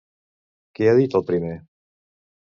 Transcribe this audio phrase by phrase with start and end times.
[0.79, 1.53] Què ha dit el primer?